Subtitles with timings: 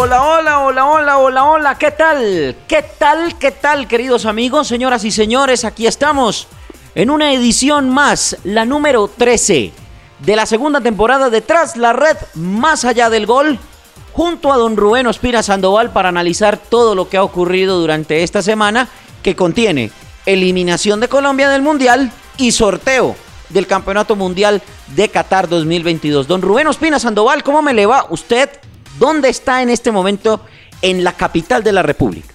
[0.00, 2.54] Hola, hola, hola, hola, hola, hola, ¿qué tal?
[2.68, 5.64] ¿Qué tal, qué tal, queridos amigos, señoras y señores?
[5.64, 6.46] Aquí estamos
[6.94, 9.72] en una edición más, la número 13
[10.20, 13.58] de la segunda temporada de Tras la Red, más allá del gol,
[14.12, 18.40] junto a don Rubén Ospina Sandoval para analizar todo lo que ha ocurrido durante esta
[18.40, 18.86] semana,
[19.24, 19.90] que contiene
[20.26, 23.16] eliminación de Colombia del Mundial y sorteo
[23.48, 24.62] del Campeonato Mundial
[24.94, 26.28] de Qatar 2022.
[26.28, 28.48] Don Rubén Ospina Sandoval, ¿cómo me le va usted
[28.98, 30.40] ¿Dónde está en este momento
[30.82, 32.34] en la capital de la República?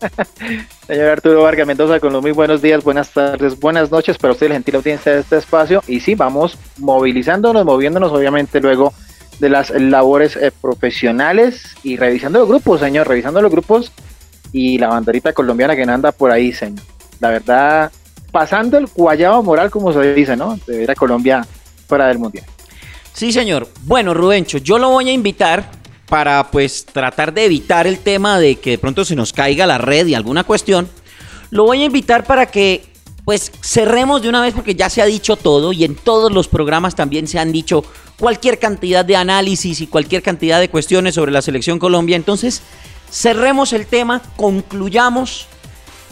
[0.86, 4.48] Señor Arturo Vargas Mendoza, con los muy buenos días, buenas tardes, buenas noches para usted,
[4.48, 5.82] la gentil audiencia de este espacio.
[5.86, 8.92] Y sí, vamos movilizándonos, moviéndonos, obviamente, luego
[9.38, 13.92] de las labores eh, profesionales y revisando los grupos, señor, revisando los grupos
[14.52, 16.84] y la banderita colombiana que anda por ahí, señor.
[17.20, 17.92] La verdad,
[18.32, 20.58] pasando el guayabo moral, como se dice, ¿no?
[20.66, 21.46] De ver a Colombia
[21.86, 22.44] fuera del mundial.
[23.12, 23.68] Sí, señor.
[23.84, 28.56] Bueno, Rubencho, yo lo voy a invitar para pues tratar de evitar el tema de
[28.56, 30.88] que de pronto se nos caiga la red y alguna cuestión,
[31.50, 32.84] lo voy a invitar para que
[33.24, 36.46] pues cerremos de una vez porque ya se ha dicho todo y en todos los
[36.46, 37.84] programas también se han dicho
[38.18, 42.16] cualquier cantidad de análisis y cualquier cantidad de cuestiones sobre la selección Colombia.
[42.16, 42.62] Entonces,
[43.10, 45.46] cerremos el tema, concluyamos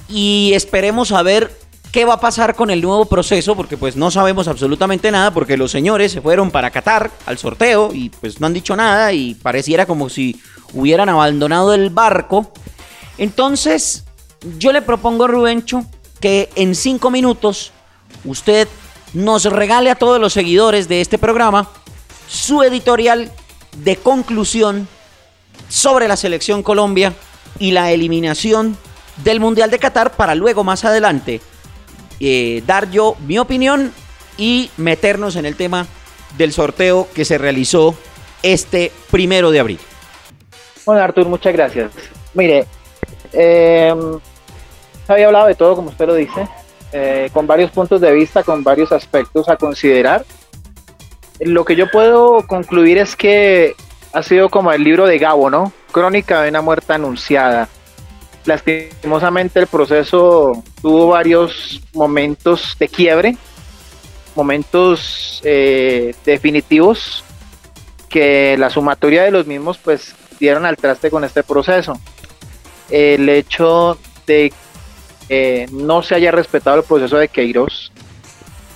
[0.09, 1.62] y esperemos a ver
[1.93, 5.59] qué va a pasar con el nuevo proceso, porque pues no sabemos absolutamente nada, porque
[5.59, 9.35] los señores se fueron para Qatar al sorteo y pues no han dicho nada y
[9.35, 10.41] pareciera como si
[10.73, 12.51] hubieran abandonado el barco.
[13.19, 14.05] Entonces,
[14.59, 15.85] yo le propongo Rubencho
[16.19, 17.73] que en cinco minutos
[18.25, 18.67] usted
[19.13, 21.69] nos regale a todos los seguidores de este programa
[22.27, 23.31] su editorial
[23.77, 24.89] de conclusión
[25.69, 27.13] sobre la selección Colombia
[27.59, 28.79] y la eliminación
[29.23, 31.43] del Mundial de Qatar para luego más adelante
[32.23, 33.93] eh, dar yo mi opinión
[34.39, 35.87] y meternos en el tema
[36.39, 37.95] del sorteo que se realizó
[38.43, 39.81] este primero de abril.
[40.87, 41.91] Bueno, Artur, muchas gracias.
[42.35, 42.67] Mire,
[43.33, 43.95] eh,
[45.09, 46.49] había hablado de todo, como usted lo dice,
[46.93, 50.25] eh, con varios puntos de vista, con varios aspectos a considerar.
[51.41, 53.75] Lo que yo puedo concluir es que
[54.13, 55.73] ha sido como el libro de Gabo, ¿no?
[55.91, 57.69] Crónica de una muerte anunciada
[58.45, 63.37] lastimosamente el proceso tuvo varios momentos de quiebre,
[64.35, 67.25] momentos eh, definitivos
[68.09, 71.99] que la sumatoria de los mismos pues dieron al traste con este proceso.
[72.91, 74.53] El hecho de
[75.29, 77.93] que no se haya respetado el proceso de Queiroz,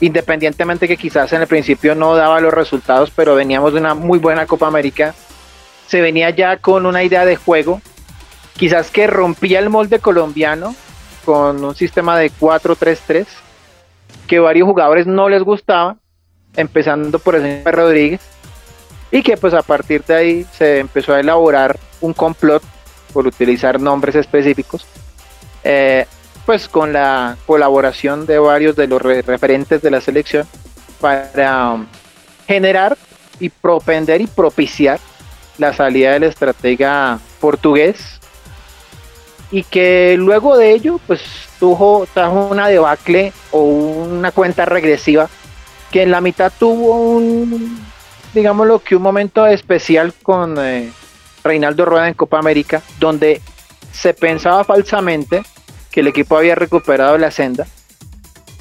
[0.01, 4.19] independientemente que quizás en el principio no daba los resultados, pero veníamos de una muy
[4.19, 5.15] buena Copa América,
[5.87, 7.81] se venía ya con una idea de juego
[8.57, 10.75] quizás que rompía el molde colombiano
[11.25, 13.27] con un sistema de 4-3-3
[14.27, 15.97] que varios jugadores no les gustaba,
[16.57, 18.21] empezando por el señor Rodríguez,
[19.11, 22.63] y que pues a partir de ahí se empezó a elaborar un complot
[23.13, 24.87] por utilizar nombres específicos,
[25.65, 26.07] eh,
[26.45, 30.47] pues con la colaboración de varios de los referentes de la selección
[31.01, 31.87] para um,
[32.47, 32.97] generar
[33.41, 34.99] y propender y propiciar
[35.59, 38.21] la salida del estratega portugués
[39.51, 41.23] y que luego de ello pues
[41.59, 45.29] tuvo trajo una debacle o una cuenta regresiva
[45.91, 47.79] que en la mitad tuvo un
[48.35, 50.91] digámoslo que un momento especial con eh,
[51.45, 53.41] Reinaldo Rueda en Copa América donde
[53.93, 55.43] se pensaba falsamente
[55.91, 57.67] que el equipo había recuperado la senda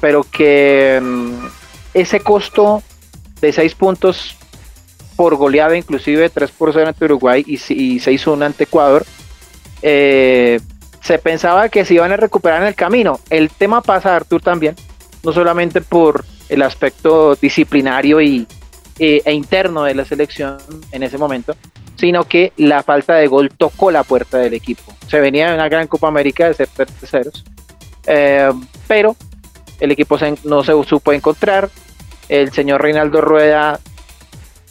[0.00, 1.46] pero que mm,
[1.94, 2.82] ese costo
[3.40, 4.36] de 6 puntos
[5.16, 9.04] por goleada inclusive 3 por 0 ante Uruguay y, y 6-1 ante Ecuador
[9.82, 10.60] eh,
[11.06, 13.20] se pensaba que se iban a recuperar en el camino.
[13.30, 14.74] El tema pasa, Artur, también,
[15.22, 18.44] no solamente por el aspecto disciplinario y,
[18.98, 20.58] e, e interno de la selección
[20.90, 21.54] en ese momento,
[21.94, 24.82] sino que la falta de gol tocó la puerta del equipo.
[25.06, 27.44] Se venía de una gran Copa América de ser terceros,
[28.08, 28.50] eh,
[28.88, 29.14] pero
[29.78, 31.70] el equipo no se supo encontrar.
[32.28, 33.78] El señor Reinaldo Rueda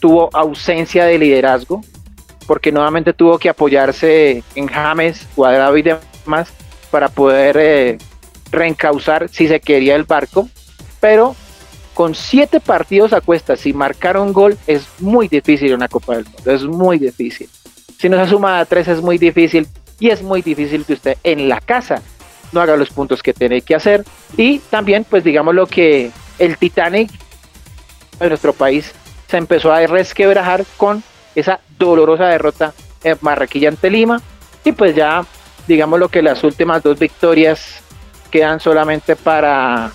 [0.01, 1.79] tuvo ausencia de liderazgo,
[2.45, 6.49] porque nuevamente tuvo que apoyarse en James, Cuadrado y demás más
[6.91, 7.97] para poder eh,
[8.51, 10.49] reencauzar si se quería el barco,
[10.99, 11.35] pero
[11.93, 16.25] con siete partidos a cuestas, si marcar un gol es muy difícil una Copa del
[16.25, 17.49] Mundo, es muy difícil.
[17.97, 19.67] Si no se suma a tres es muy difícil
[19.99, 22.01] y es muy difícil que usted en la casa
[22.51, 24.03] no haga los puntos que tiene que hacer.
[24.37, 27.11] Y también, pues digamos lo que el Titanic
[28.19, 28.93] de nuestro país
[29.27, 31.03] se empezó a resquebrajar con
[31.35, 32.73] esa dolorosa derrota
[33.03, 34.21] en Marraquilla ante Lima.
[34.63, 35.25] Y pues ya,
[35.67, 37.81] digamos lo que las últimas dos victorias
[38.31, 39.91] quedan solamente para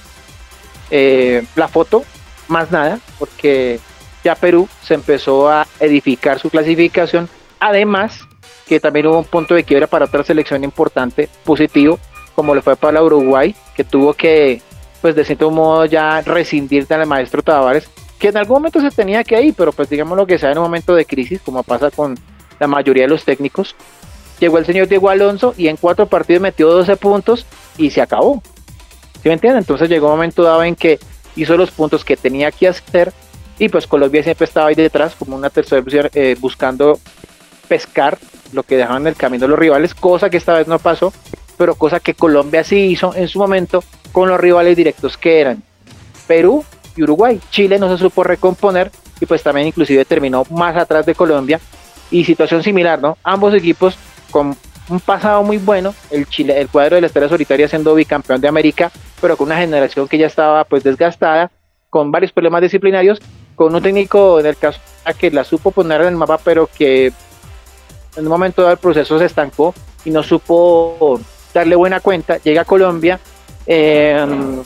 [0.90, 2.05] eh, la foto,
[2.49, 3.78] más nada, porque
[4.25, 7.28] ya Perú se empezó a edificar su clasificación.
[7.58, 8.20] Además,
[8.67, 11.99] que también hubo un punto de quiebra para otra selección importante, positivo,
[12.34, 14.62] como le fue para Uruguay, que tuvo que,
[15.00, 17.88] pues de cierto modo, ya rescindir del maestro Tavares,
[18.19, 20.58] que en algún momento se tenía que ir, pero pues digamos lo que sea en
[20.58, 22.17] un momento de crisis, como pasa con
[22.58, 23.75] la mayoría de los técnicos.
[24.40, 27.46] Llegó el señor Diego Alonso y en cuatro partidos metió 12 puntos
[27.76, 28.42] y se acabó.
[29.22, 29.58] ¿Sí me entienden?
[29.58, 30.98] Entonces llegó un momento dado en que
[31.37, 33.12] hizo los puntos que tenía que hacer
[33.58, 36.98] y pues Colombia siempre estaba ahí detrás como una tercera opción eh, buscando
[37.69, 38.19] pescar
[38.52, 41.12] lo que dejaban en el camino los rivales, cosa que esta vez no pasó,
[41.58, 45.62] pero cosa que Colombia sí hizo en su momento con los rivales directos que eran
[46.26, 46.64] Perú
[46.96, 47.38] y Uruguay.
[47.50, 48.90] Chile no se supo recomponer
[49.20, 51.60] y pues también inclusive terminó más atrás de Colombia
[52.10, 53.19] y situación similar, ¿no?
[53.22, 53.96] Ambos equipos
[54.31, 54.56] con
[54.88, 58.49] un pasado muy bueno, el Chile, el cuadro de la Estrella Solitaria siendo bicampeón de
[58.49, 58.91] América,
[59.21, 61.50] pero con una generación que ya estaba pues desgastada,
[61.88, 63.21] con varios problemas disciplinarios,
[63.55, 64.81] con un técnico en el caso
[65.19, 67.12] que la supo poner en el mapa, pero que
[68.17, 69.75] en un momento dado el proceso se estancó
[70.05, 71.21] y no supo
[71.53, 73.19] darle buena cuenta, llega a Colombia,
[73.67, 74.62] em,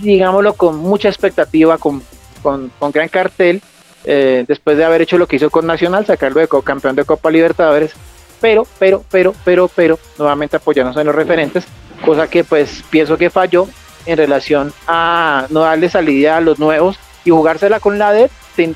[0.00, 2.02] digámoslo con mucha expectativa, con,
[2.42, 3.62] con, gran cartel,
[4.04, 7.30] eh, después de haber hecho lo que hizo con Nacional, sacarlo de campeón de Copa
[7.30, 7.92] Libertadores,
[8.42, 11.64] pero, pero, pero, pero, pero, nuevamente apoyándose en los referentes,
[12.04, 13.68] cosa que pues pienso que falló
[14.04, 18.30] en relación a no darle salida a los nuevos y jugársela con la DEP,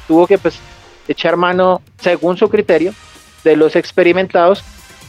[0.06, 0.58] tuvo que pues
[1.08, 2.94] echar mano según su criterio
[3.42, 4.62] de los experimentados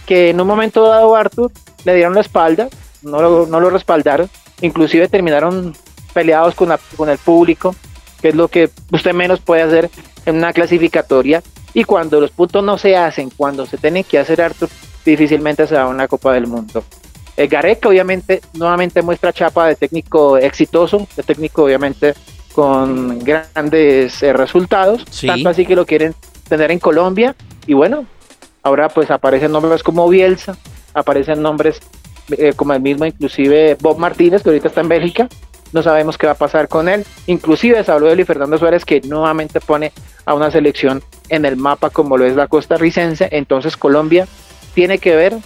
[0.08, 1.52] que en un momento dado Arthur
[1.86, 2.68] le dieron la espalda,
[3.04, 4.28] no lo, no lo respaldaron,
[4.62, 5.76] inclusive terminaron
[6.14, 7.76] peleados con, con el público,
[8.22, 9.92] que es lo que usted menos puede hacer
[10.26, 11.44] en una clasificatoria
[11.74, 14.68] y cuando los puntos no se hacen, cuando se tienen que hacer harto,
[15.06, 16.84] difícilmente se da una Copa del Mundo.
[17.36, 22.14] El eh, Gareca obviamente nuevamente muestra chapa de técnico exitoso, de técnico obviamente
[22.54, 26.16] con grandes eh, resultados, tanto así que lo quieren
[26.50, 27.36] tener en Colombia.
[27.68, 28.08] Y bueno,
[28.64, 30.58] ahora pues aparecen nombres como Bielsa,
[30.96, 31.80] aparecen nombres
[32.32, 35.30] eh, como el mismo inclusive Bob Martínez que ahorita está en Bélgica,
[35.74, 38.86] no sabemos qué va a pasar con él, inclusive se habló de Luis Fernando Suárez
[38.86, 39.92] que nuevamente pone
[40.26, 43.30] a una selección en el mapa como lo es la costarricense.
[43.32, 44.28] Entonces Colombia
[44.74, 45.38] tiene que ver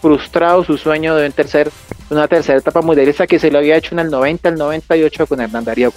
[0.00, 1.70] frustrado su sueño de tercer,
[2.10, 5.40] una tercera etapa mundialista que se lo había hecho en el 90, el 98 con
[5.40, 5.92] Hernán Darío.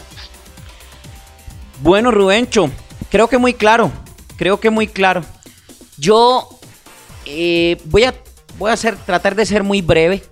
[1.81, 2.69] Bueno, Rubencho,
[3.09, 3.91] creo que muy claro,
[4.37, 5.23] creo que muy claro.
[5.97, 6.47] Yo
[7.25, 8.13] eh, voy a,
[8.57, 10.23] voy a hacer, tratar de ser muy breve.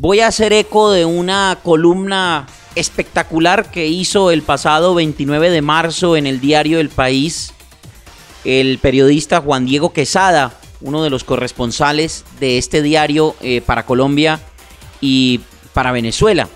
[0.00, 2.46] Voy a hacer eco de una columna
[2.76, 7.52] espectacular que hizo el pasado 29 de marzo en el diario El País
[8.44, 10.52] el periodista Juan Diego Quesada,
[10.82, 14.38] uno de los corresponsales de este diario eh, para Colombia
[15.00, 15.40] y
[15.72, 16.48] para Venezuela.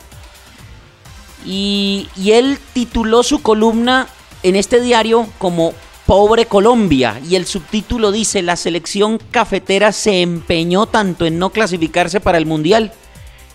[1.44, 4.06] Y, y él tituló su columna
[4.44, 5.74] en este diario como
[6.06, 12.20] Pobre Colombia y el subtítulo dice la selección cafetera se empeñó tanto en no clasificarse
[12.20, 12.92] para el Mundial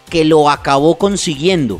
[0.09, 1.79] que lo acabó consiguiendo.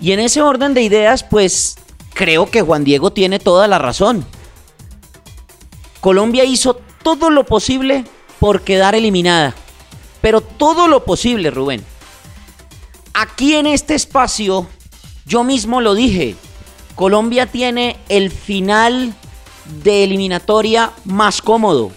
[0.00, 1.76] Y en ese orden de ideas, pues
[2.14, 4.24] creo que Juan Diego tiene toda la razón.
[6.00, 8.04] Colombia hizo todo lo posible
[8.38, 9.54] por quedar eliminada.
[10.20, 11.84] Pero todo lo posible, Rubén.
[13.14, 14.66] Aquí en este espacio,
[15.26, 16.36] yo mismo lo dije,
[16.94, 19.14] Colombia tiene el final
[19.82, 21.90] de eliminatoria más cómodo.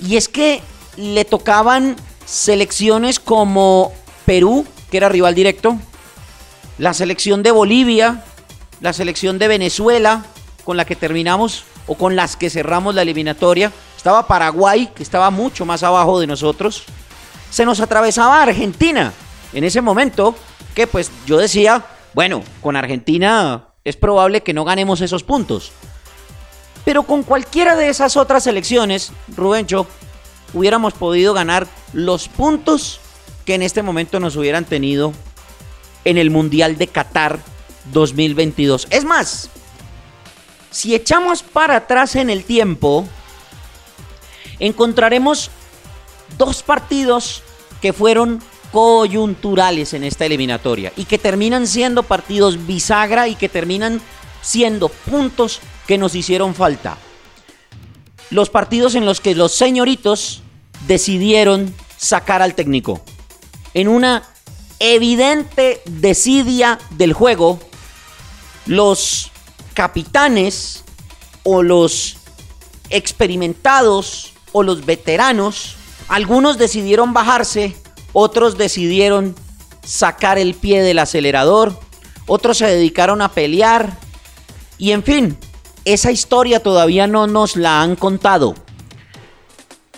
[0.00, 0.60] Y es que
[0.96, 3.92] le tocaban selecciones como
[4.26, 5.78] Perú, que era rival directo,
[6.78, 8.24] la selección de Bolivia,
[8.80, 10.24] la selección de Venezuela,
[10.64, 13.72] con la que terminamos o con las que cerramos la eliminatoria.
[13.96, 16.84] Estaba Paraguay, que estaba mucho más abajo de nosotros.
[17.50, 19.12] Se nos atravesaba Argentina
[19.52, 20.34] en ese momento,
[20.74, 25.72] que pues yo decía, bueno, con Argentina es probable que no ganemos esos puntos.
[26.84, 29.86] Pero con cualquiera de esas otras selecciones, Rubencho,
[30.54, 33.00] hubiéramos podido ganar los puntos
[33.44, 35.12] que en este momento nos hubieran tenido
[36.04, 37.40] en el Mundial de Qatar
[37.92, 38.86] 2022.
[38.90, 39.50] Es más,
[40.70, 43.06] si echamos para atrás en el tiempo,
[44.58, 45.50] encontraremos
[46.38, 47.42] dos partidos
[47.80, 48.40] que fueron
[48.72, 54.00] coyunturales en esta eliminatoria y que terminan siendo partidos bisagra y que terminan
[54.42, 56.98] siendo puntos que nos hicieron falta.
[58.30, 60.42] los partidos en los que los señoritos
[60.86, 63.00] decidieron sacar al técnico.
[63.72, 64.22] En una
[64.78, 67.58] evidente desidia del juego,
[68.66, 69.30] los
[69.74, 70.84] capitanes
[71.42, 72.16] o los
[72.90, 75.76] experimentados o los veteranos,
[76.08, 77.76] algunos decidieron bajarse,
[78.12, 79.34] otros decidieron
[79.84, 81.78] sacar el pie del acelerador,
[82.26, 83.98] otros se dedicaron a pelear
[84.78, 85.38] y en fin,
[85.84, 88.54] esa historia todavía no nos la han contado.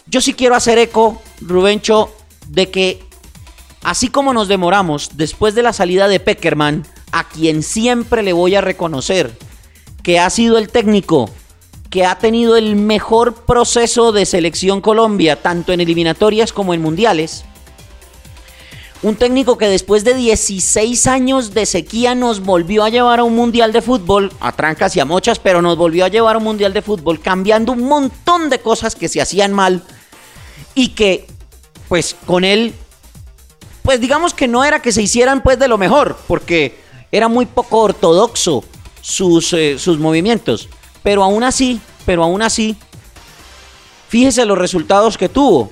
[0.09, 2.15] Yo sí quiero hacer eco, Rubencho,
[2.49, 3.03] de que
[3.83, 8.55] así como nos demoramos después de la salida de Peckerman, a quien siempre le voy
[8.55, 9.37] a reconocer
[10.03, 11.31] que ha sido el técnico
[11.91, 17.45] que ha tenido el mejor proceso de selección Colombia, tanto en eliminatorias como en mundiales.
[19.03, 23.37] Un técnico que después de 16 años de sequía nos volvió a llevar a un
[23.37, 26.45] mundial de fútbol, a trancas y a mochas, pero nos volvió a llevar a un
[26.45, 29.83] mundial de fútbol, cambiando un montón de cosas que se hacían mal
[30.77, 31.27] y que,
[31.89, 32.75] pues con él,
[33.83, 36.79] pues digamos que no era que se hicieran pues de lo mejor, porque
[37.11, 38.63] era muy poco ortodoxo
[39.01, 40.69] sus, eh, sus movimientos.
[41.03, 42.77] Pero aún así, pero aún así,
[44.09, 45.71] fíjese los resultados que tuvo.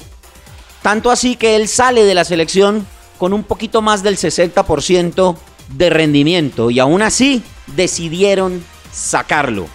[0.83, 2.87] Tanto así que él sale de la selección
[3.19, 5.37] con un poquito más del 60%
[5.69, 9.67] de rendimiento y aún así decidieron sacarlo.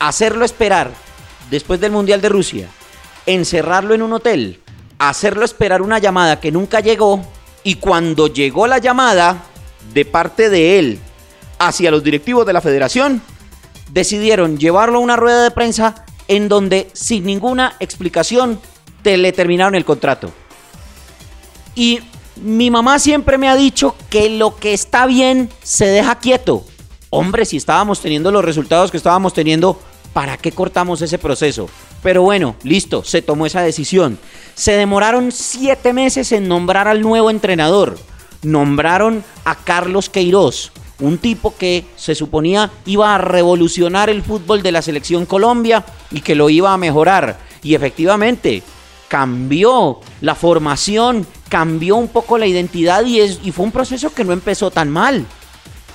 [0.00, 0.90] Hacerlo esperar
[1.48, 2.68] después del Mundial de Rusia,
[3.28, 4.60] encerrarlo en un hotel,
[4.98, 7.22] hacerlo esperar una llamada que nunca llegó
[7.62, 9.44] y cuando llegó la llamada
[9.92, 10.98] de parte de él
[11.58, 13.20] hacia los directivos de la federación,
[13.92, 18.58] decidieron llevarlo a una rueda de prensa en donde sin ninguna explicación
[19.02, 20.30] te le terminaron el contrato.
[21.74, 22.00] Y
[22.36, 26.64] mi mamá siempre me ha dicho que lo que está bien se deja quieto.
[27.10, 29.80] Hombre, si estábamos teniendo los resultados que estábamos teniendo,
[30.18, 31.70] ¿para qué cortamos ese proceso?
[32.02, 34.18] Pero bueno, listo, se tomó esa decisión.
[34.56, 37.96] Se demoraron siete meses en nombrar al nuevo entrenador.
[38.42, 44.72] Nombraron a Carlos Queiroz, un tipo que se suponía iba a revolucionar el fútbol de
[44.72, 47.38] la selección Colombia y que lo iba a mejorar.
[47.62, 48.64] Y efectivamente,
[49.06, 54.24] cambió la formación, cambió un poco la identidad y, es, y fue un proceso que
[54.24, 55.26] no empezó tan mal.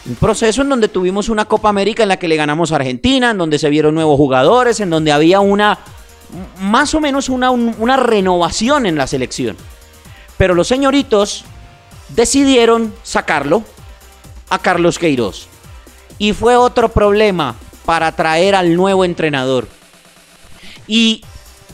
[0.05, 3.31] Un proceso en donde tuvimos una Copa América en la que le ganamos a Argentina,
[3.31, 5.79] en donde se vieron nuevos jugadores, en donde había una,
[6.60, 9.55] más o menos una, una renovación en la selección.
[10.38, 11.45] Pero los señoritos
[12.10, 13.63] decidieron sacarlo
[14.50, 15.48] a Carlos Queiroz.
[16.17, 17.55] Y fue otro problema
[17.86, 19.67] para traer al nuevo entrenador.
[20.86, 21.24] Y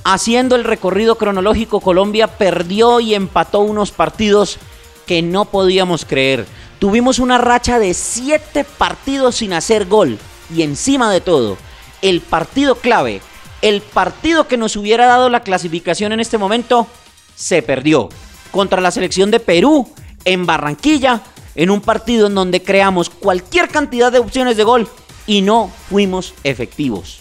[0.03, 4.59] haciendo el recorrido cronológico, Colombia perdió y empató unos partidos
[5.05, 6.45] que no podíamos creer.
[6.79, 10.17] Tuvimos una racha de siete partidos sin hacer gol.
[10.55, 11.57] Y encima de todo,
[12.01, 13.21] el partido clave,
[13.61, 16.87] el partido que nos hubiera dado la clasificación en este momento,
[17.35, 18.09] se perdió.
[18.51, 19.87] Contra la selección de Perú,
[20.25, 21.21] en Barranquilla,
[21.53, 24.89] en un partido en donde creamos cualquier cantidad de opciones de gol
[25.27, 27.19] y no fuimos efectivos.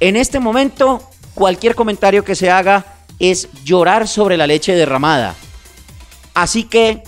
[0.00, 2.84] En este momento, cualquier comentario que se haga
[3.18, 5.34] es llorar sobre la leche derramada.
[6.34, 7.04] Así que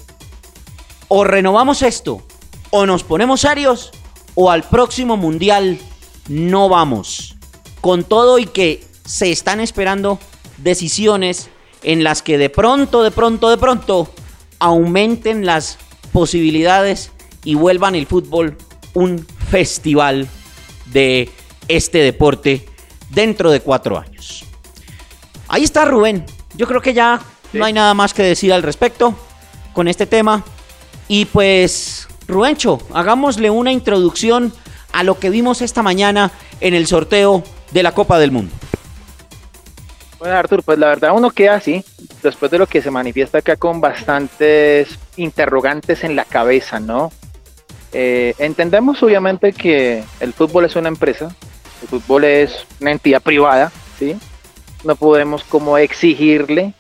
[1.08, 2.22] o renovamos esto,
[2.70, 3.92] o nos ponemos serios,
[4.34, 5.78] o al próximo mundial
[6.28, 7.36] no vamos.
[7.80, 10.18] Con todo y que se están esperando
[10.58, 11.50] decisiones
[11.82, 14.08] en las que de pronto, de pronto, de pronto
[14.58, 15.78] aumenten las
[16.12, 17.12] posibilidades
[17.44, 18.56] y vuelvan el fútbol
[18.94, 20.26] un festival
[20.86, 21.30] de
[21.68, 22.66] este deporte
[23.10, 24.44] dentro de cuatro años.
[25.48, 26.25] Ahí está Rubén.
[26.54, 27.20] Yo creo que ya
[27.52, 29.14] no hay nada más que decir al respecto
[29.72, 30.42] con este tema.
[31.08, 34.52] Y pues, Rubencho, hagámosle una introducción
[34.92, 38.52] a lo que vimos esta mañana en el sorteo de la Copa del Mundo.
[40.18, 41.84] Bueno, Artur, pues la verdad uno queda así,
[42.22, 47.12] después de lo que se manifiesta acá con bastantes interrogantes en la cabeza, ¿no?
[47.92, 51.34] Eh, entendemos obviamente que el fútbol es una empresa,
[51.82, 54.16] el fútbol es una entidad privada, ¿sí?
[54.84, 56.72] No podemos como exigirle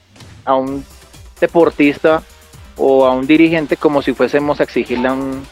[0.44, 0.84] a un
[1.40, 2.22] deportista
[2.76, 5.42] o a un dirigente como si fuésemos a exigirle a un,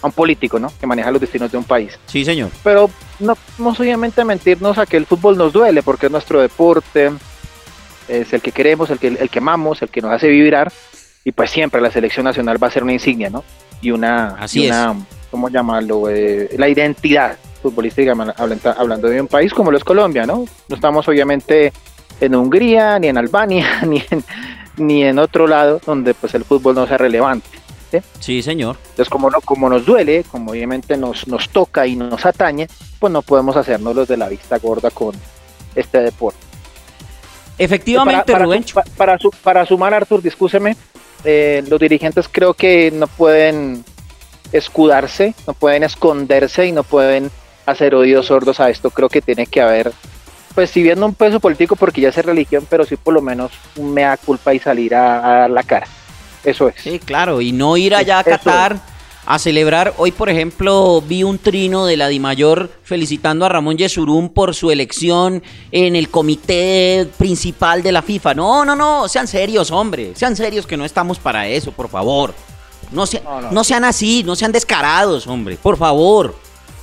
[0.00, 0.72] a un político, ¿no?
[0.80, 1.98] Que maneja los destinos de un país.
[2.06, 2.50] Sí, señor.
[2.62, 6.40] Pero no vamos obviamente a mentirnos a que el fútbol nos duele porque es nuestro
[6.40, 7.10] deporte,
[8.08, 10.72] es el que queremos, el que, el que amamos, el que nos hace vibrar
[11.24, 13.44] y pues siempre la selección nacional va a ser una insignia, ¿no?
[13.80, 14.96] Y una, Así una
[15.30, 16.08] ¿cómo llamarlo?
[16.08, 18.12] Eh, la identidad futbolística
[18.76, 20.44] hablando de un país como lo es Colombia, ¿no?
[20.68, 21.72] No estamos obviamente
[22.20, 24.24] en Hungría, ni en Albania, ni en,
[24.76, 27.48] ni en otro lado donde pues el fútbol no sea relevante.
[28.20, 28.78] Sí, señor.
[28.82, 32.66] Entonces, como, no, como nos duele, como obviamente nos, nos toca y nos atañe,
[32.98, 35.14] pues no podemos hacernos los de la vista gorda con,
[35.74, 36.38] este deporte.
[37.58, 38.64] Efectivamente, para, Rubén.
[38.72, 40.76] Para, para, para, sumar, Artur, discúlpeme,
[41.24, 43.84] eh, los dirigentes creo que no pueden
[44.52, 47.30] escudarse, no pueden esconderse y no pueden
[47.66, 48.90] hacer oídos sordos a esto.
[48.90, 49.92] Creo que tiene que haber,
[50.54, 53.52] pues si viendo un peso político porque ya es religión, pero sí por lo menos
[53.76, 55.86] un mea culpa y salir a, a dar la cara.
[56.44, 56.74] Eso es.
[56.82, 58.80] Sí, claro, y no ir allá a Qatar
[59.24, 59.94] a celebrar.
[59.98, 64.70] Hoy, por ejemplo, vi un trino de la Dimayor felicitando a Ramón Yesurún por su
[64.70, 68.34] elección en el comité principal de la FIFA.
[68.34, 70.12] No, no, no, sean serios, hombre.
[70.16, 72.34] Sean serios que no estamos para eso, por favor.
[72.90, 73.52] No, se, no, no.
[73.52, 76.34] no sean así, no sean descarados, hombre, por favor.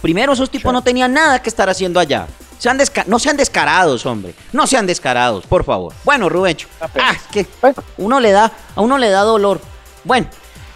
[0.01, 0.73] Primero, esos tipos sí.
[0.73, 2.27] no tenían nada que estar haciendo allá.
[2.59, 4.33] Sean no sean descarados, hombre.
[4.51, 5.93] No sean descarados, por favor.
[6.03, 6.67] Bueno, Rubencho.
[6.81, 7.47] Ah, que
[7.97, 9.61] uno le da, a uno le da dolor.
[10.03, 10.27] Bueno.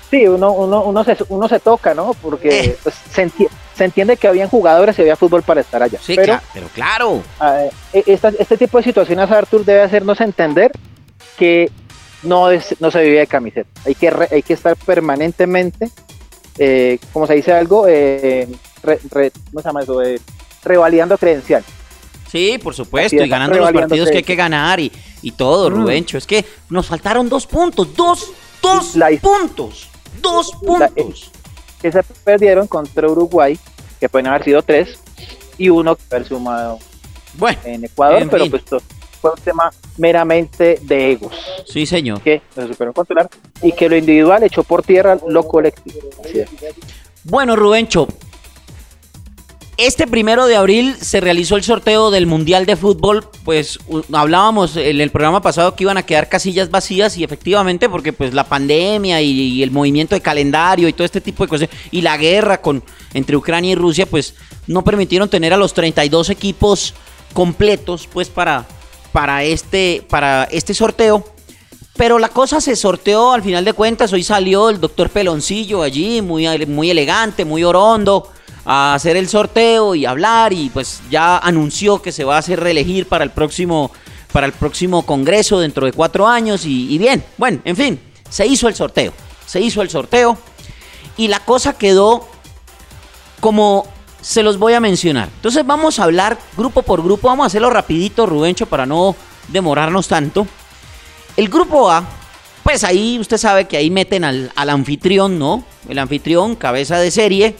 [0.10, 2.14] Sí, uno, uno, uno, se, uno se toca, ¿no?
[2.14, 2.78] Porque eh.
[2.82, 6.00] pues, se, enti se, entiende que habían jugadores y había fútbol para estar allá.
[6.02, 7.10] Sí, pero, claro, pero claro.
[7.42, 10.72] Uh, esta, este tipo de situaciones, Artur, debe hacernos entender
[11.38, 11.70] que
[12.22, 13.70] no, es, no se vive de camiseta.
[13.86, 15.90] Hay que, re, hay que estar permanentemente,
[16.58, 18.48] eh, como se dice algo, eh,
[18.84, 20.00] re, re, ¿cómo se llama eso?
[20.64, 21.64] Revalidando credencial.
[22.32, 24.92] Sí, por supuesto, y ganando los partidos que hay que ganar y,
[25.22, 25.74] y todo, mm.
[25.74, 26.18] Rubencho.
[26.18, 29.88] Es que nos faltaron dos puntos, dos, dos la, puntos,
[30.22, 31.32] dos puntos.
[31.82, 33.60] Que se perdieron contra Uruguay,
[34.00, 35.00] que pueden haber sido tres,
[35.58, 36.80] y uno que haber sumado
[37.36, 38.52] bueno, en Ecuador, en pero fin.
[38.52, 38.64] pues
[39.22, 41.34] fue un tema meramente de egos.
[41.66, 42.22] Sí, señor.
[42.22, 43.30] Que se supieron controlar
[43.62, 46.10] y que lo individual echó por tierra lo colectivo.
[47.24, 48.08] Bueno, Rubencho,
[49.78, 53.28] este primero de abril se realizó el sorteo del Mundial de Fútbol.
[53.44, 53.80] Pues
[54.12, 58.34] hablábamos en el programa pasado que iban a quedar casillas vacías y efectivamente porque pues
[58.34, 62.18] la pandemia y, el movimiento de calendario y todo este tipo de cosas y la
[62.18, 64.36] guerra con entre Ucrania y Rusia pues
[64.68, 66.94] no permitieron tener a los 32 equipos
[67.34, 68.68] completos pues para
[69.12, 71.26] para este para este sorteo.
[71.96, 74.12] Pero la cosa se sorteó al final de cuentas.
[74.14, 78.32] Hoy salió el doctor Peloncillo allí, muy, muy elegante, muy orondo
[78.66, 82.60] a hacer el sorteo y hablar y pues ya anunció que se va a hacer
[82.60, 83.92] reelegir para el próximo
[84.32, 88.48] para el próximo congreso dentro de cuatro años y, y, bien, bueno, en fin, se
[88.48, 89.14] hizo el sorteo,
[89.46, 90.38] se hizo el sorteo
[91.18, 92.28] y la cosa quedó
[93.40, 93.86] como
[94.22, 95.30] se los voy a mencionar.
[95.36, 99.16] Entonces vamos a hablar grupo por grupo, vamos a hacerlo rapidito, Rubencho, para no
[99.50, 100.48] demorarnos tanto.
[101.38, 102.04] El grupo A,
[102.64, 105.64] pues ahí usted sabe que ahí meten al, al anfitrión, ¿no?
[105.88, 107.56] El anfitrión, cabeza de serie,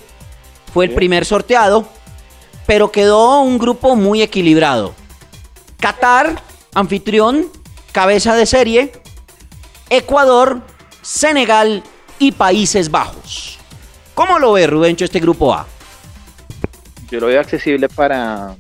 [0.74, 1.88] fue el primer sorteado,
[2.66, 4.96] pero quedó un grupo muy equilibrado.
[5.80, 6.42] Qatar,
[6.74, 7.48] anfitrión,
[7.92, 8.92] cabeza de serie,
[9.90, 10.62] Ecuador,
[11.02, 11.84] Senegal
[12.18, 13.60] y Países Bajos.
[14.16, 15.68] ¿Cómo lo ve Rubencho este grupo A?
[17.12, 18.56] Yo lo veo accesible para,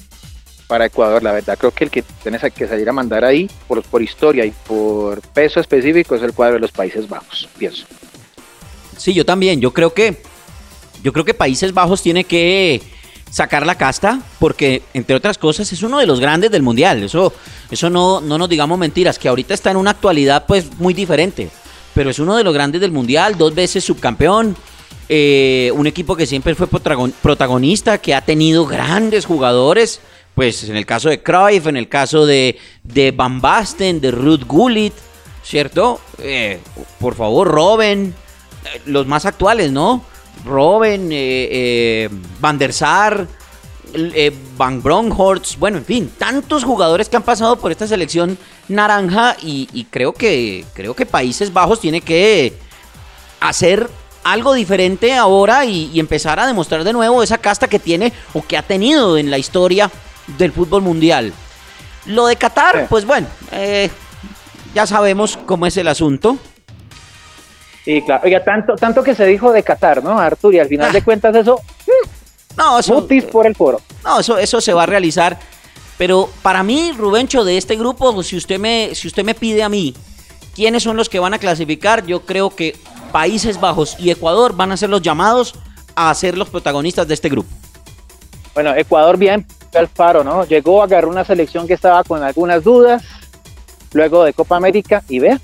[0.67, 1.57] para Ecuador, la verdad.
[1.57, 5.21] Creo que el que tienes que salir a mandar ahí, por, por historia y por
[5.21, 7.85] peso específico, es el cuadro de los Países Bajos, pienso.
[8.97, 9.59] Sí, yo también.
[9.59, 10.21] Yo creo que
[11.03, 12.81] yo creo que Países Bajos tiene que
[13.29, 17.03] sacar la casta porque, entre otras cosas, es uno de los grandes del Mundial.
[17.03, 17.33] Eso,
[17.69, 21.49] eso no, no nos digamos mentiras, que ahorita está en una actualidad pues muy diferente.
[21.93, 24.55] Pero es uno de los grandes del Mundial, dos veces subcampeón.
[25.09, 29.99] Eh, un equipo que siempre fue protagonista, que ha tenido grandes jugadores.
[30.35, 34.45] Pues en el caso de Cruyff, en el caso de, de Van Basten, de Ruth
[34.47, 34.93] Gullit,
[35.43, 35.99] ¿cierto?
[36.17, 36.59] Eh,
[36.99, 38.15] por favor, Robben,
[38.65, 40.03] eh, los más actuales, ¿no?
[40.45, 43.27] Robben, eh, eh, Van der Sar,
[43.93, 49.37] eh, Van Bronhorst, bueno, en fin, tantos jugadores que han pasado por esta selección naranja
[49.41, 52.53] y, y, creo que creo que Países Bajos tiene que
[53.39, 53.89] hacer
[54.23, 58.41] algo diferente ahora y, y, empezar a demostrar de nuevo esa casta que tiene o
[58.41, 59.91] que ha tenido en la historia
[60.37, 61.33] del fútbol mundial.
[62.05, 63.89] Lo de Qatar, pues bueno, eh,
[64.73, 66.37] ya sabemos cómo es el asunto.
[67.83, 68.21] Sí, claro.
[68.23, 70.53] Oiga, tanto, tanto que se dijo de Qatar, ¿no, Artur?
[70.55, 70.93] Y al final ah.
[70.93, 71.59] de cuentas eso...
[72.57, 72.93] No, eso...
[72.93, 73.81] Mutis por el foro.
[74.03, 75.37] No, eso, eso se va a realizar.
[75.97, 79.69] Pero para mí, Rubencho, de este grupo, si usted, me, si usted me pide a
[79.69, 79.93] mí
[80.55, 82.75] quiénes son los que van a clasificar, yo creo que
[83.11, 85.55] Países Bajos y Ecuador van a ser los llamados
[85.95, 87.49] a ser los protagonistas de este grupo.
[88.53, 90.45] Bueno, Ecuador bien al faro, ¿no?
[90.45, 93.03] Llegó, agarró una selección que estaba con algunas dudas,
[93.93, 95.39] luego de Copa América, y ve,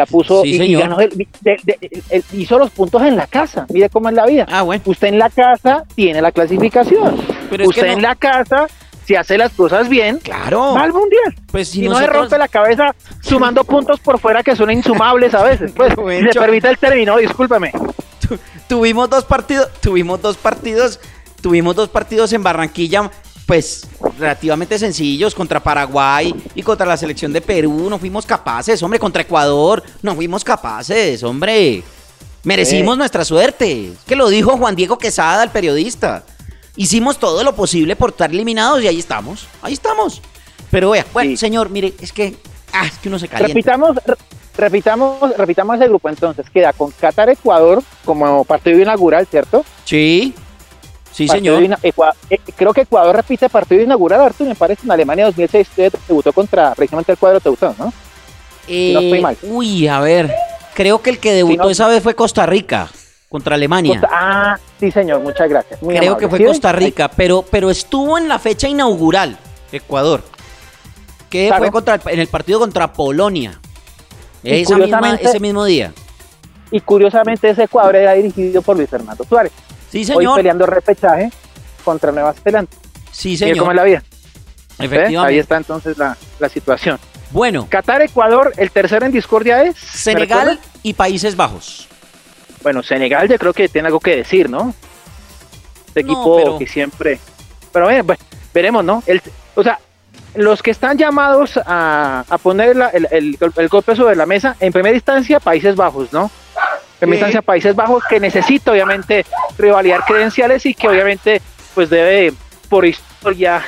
[0.00, 3.26] la puso sí, y, y, ganó el, de, de, el, hizo los puntos en la
[3.26, 3.66] casa.
[3.68, 4.46] Mire cómo es la vida.
[4.48, 4.82] Ah, bueno.
[4.86, 7.16] Usted en la casa tiene la clasificación.
[7.50, 7.92] Pero Usted no.
[7.92, 8.66] en la casa,
[9.04, 10.72] si hace las cosas bien, claro.
[10.74, 11.34] va al mundial.
[11.50, 12.08] Pues si y nosotros...
[12.08, 15.72] no se rompe la cabeza sumando puntos por fuera que son insumables a veces.
[15.72, 17.72] Pues, si se permite el término, discúlpeme.
[18.26, 20.98] Tu, tuvimos dos partidos, tuvimos dos partidos,
[21.42, 23.10] tuvimos dos partidos en Barranquilla
[23.50, 23.84] pues
[24.16, 27.88] relativamente sencillos contra Paraguay y contra la selección de Perú.
[27.90, 29.82] No fuimos capaces, hombre, contra Ecuador.
[30.02, 31.82] No fuimos capaces, hombre.
[32.44, 33.90] Merecimos nuestra suerte.
[34.06, 36.22] Que lo dijo Juan Diego Quesada, el periodista.
[36.76, 39.48] Hicimos todo lo posible por estar eliminados y ahí estamos.
[39.62, 40.22] Ahí estamos.
[40.70, 42.36] Pero vea, bueno, señor, mire, es que,
[42.72, 43.52] ah, es que uno se calienta.
[43.52, 43.96] Repitamos,
[44.56, 46.48] repitamos, repitamos ese grupo entonces.
[46.50, 49.64] Queda con Qatar Ecuador como partido inaugural, ¿cierto?
[49.84, 50.34] Sí.
[51.12, 51.62] Sí, señor.
[51.82, 51.92] Eh,
[52.56, 55.68] creo que Ecuador repite partido inaugural, Artur, me parece, en Alemania 2006
[56.08, 57.92] debutó contra precisamente el cuadro debutó, ¿no?
[58.68, 59.36] Eh, no estoy mal.
[59.42, 60.32] Uy, a ver,
[60.74, 62.88] creo que el que debutó esa vez fue Costa Rica
[63.28, 64.00] contra Alemania.
[64.10, 65.80] ah, sí, señor, muchas gracias.
[65.80, 69.36] creo que fue Costa Rica, pero, pero estuvo en la fecha inaugural,
[69.72, 70.22] Ecuador,
[71.28, 73.60] que fue contra en el partido contra Polonia,
[74.42, 75.92] ese mismo día.
[76.72, 79.52] Y curiosamente ese Ecuador era dirigido por Luis Fernando Suárez.
[79.90, 80.26] Sí, señor.
[80.26, 81.30] Hoy peleando repechaje
[81.84, 82.70] contra Nueva Zelanda.
[83.10, 83.58] Sí, señor.
[83.58, 84.02] ¿Cómo es la vida?
[84.78, 85.18] Efectivamente.
[85.18, 86.16] Ahí está entonces la,
[86.48, 86.98] situación.
[87.30, 87.66] Bueno.
[87.68, 89.76] Qatar, Ecuador, el tercero en discordia es.
[89.76, 91.88] Senegal y Países Bajos.
[92.62, 94.74] Bueno, Senegal yo creo que tiene algo que decir, ¿no?
[95.86, 97.18] Este equipo que siempre.
[97.72, 98.16] Pero bueno,
[98.52, 99.02] veremos, ¿no?
[99.06, 99.22] El,
[99.54, 99.78] o sea,
[100.34, 104.94] los que están llamados a, poner el, el, el, golpe sobre la mesa, en primera
[104.94, 106.30] instancia, Países Bajos, ¿no?
[107.00, 109.24] En instancia Países Bajos, que necesita obviamente
[109.56, 111.40] revalidar credenciales y que obviamente
[111.74, 112.32] pues debe
[112.68, 113.62] por historia,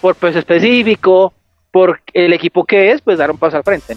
[0.00, 1.32] por peso específico,
[1.70, 3.96] por el equipo que es, pues dar un paso al frente.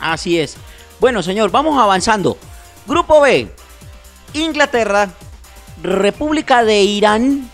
[0.00, 0.56] Así es.
[1.00, 2.36] Bueno, señor, vamos avanzando.
[2.86, 3.48] Grupo B,
[4.34, 5.08] Inglaterra,
[5.82, 7.48] República de Irán,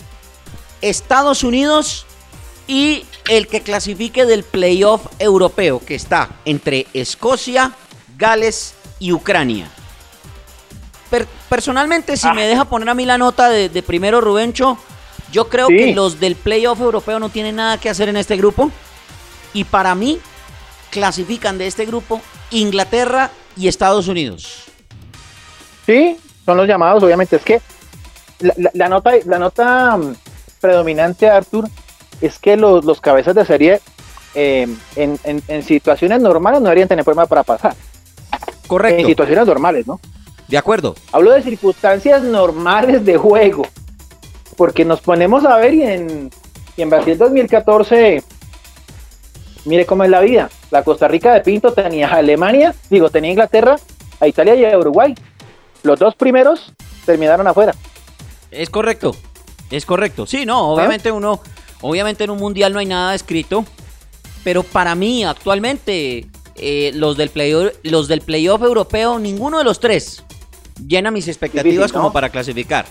[0.80, 2.06] Estados Unidos
[2.66, 7.72] y el que clasifique del playoff europeo, que está entre Escocia,
[8.16, 9.68] Gales y Ucrania
[11.48, 12.34] personalmente, si ah.
[12.34, 14.78] me deja poner a mí la nota de, primero Rubencho,
[15.32, 18.70] yo creo que los del playoff europeo no tienen nada que hacer en este grupo.
[19.52, 20.20] Y para mí,
[20.90, 24.64] clasifican de este grupo Inglaterra y Estados Unidos.
[25.86, 27.36] Sí, son los llamados, obviamente.
[27.36, 27.60] Es que
[28.74, 30.14] la, nota, la nota mm,
[30.60, 31.68] predominante, Arthur,
[32.20, 33.80] es que los, cabezas de serie
[34.34, 37.74] eh, en, en, situaciones normales no deberían tener problema para pasar.
[38.66, 39.00] Correcto.
[39.00, 40.00] En situaciones normales, ¿no?
[40.48, 40.94] De acuerdo.
[41.12, 43.66] Hablo de circunstancias normales de juego.
[44.56, 46.30] Porque nos ponemos a ver y en,
[46.76, 48.22] en Brasil 2014,
[49.64, 50.50] mire cómo es la vida.
[50.70, 53.76] La Costa Rica de Pinto tenía a Alemania, digo, tenía Inglaterra,
[54.20, 55.14] a Italia y a Uruguay.
[55.82, 56.72] Los dos primeros
[57.04, 57.74] terminaron afuera.
[58.50, 59.16] Es correcto,
[59.70, 60.26] es correcto.
[60.26, 61.40] Sí, no, obviamente uno,
[61.80, 63.64] obviamente en un mundial no hay nada escrito,
[64.44, 66.26] pero para mí actualmente
[66.56, 70.24] eh, los del playoff, los del playoff europeo, ninguno de los tres
[70.86, 72.86] llena mis expectativas como para clasificar.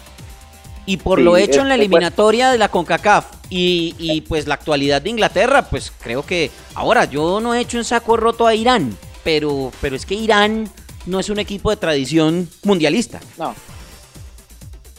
[0.86, 5.12] Y por lo hecho en la eliminatoria de la CONCACAF y, pues la actualidad de
[5.12, 9.72] Inglaterra, pues creo que ahora yo no he hecho un saco roto a Irán, pero,
[9.80, 10.70] pero es que Irán
[11.06, 13.20] no es un equipo de tradición mundialista.
[13.38, 13.56] No.